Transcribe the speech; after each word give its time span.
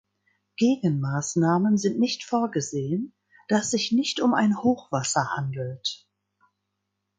Gegenmaßnahmen 0.55 1.77
sind 1.77 1.99
nicht 1.99 2.23
vorgesehen, 2.23 3.13
da 3.47 3.59
es 3.59 3.69
sich 3.69 3.91
nicht 3.91 4.19
um 4.19 4.33
ein 4.33 4.57
Hochwasser 4.63 5.37
handelt. 5.37 6.07